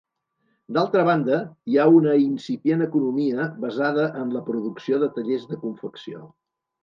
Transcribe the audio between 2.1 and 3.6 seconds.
incipient economia